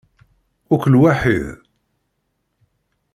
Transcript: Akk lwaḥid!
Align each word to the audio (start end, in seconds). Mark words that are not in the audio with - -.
Akk 0.73 0.83
lwaḥid! 0.93 1.47